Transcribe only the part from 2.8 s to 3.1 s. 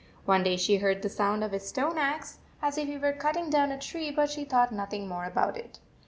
he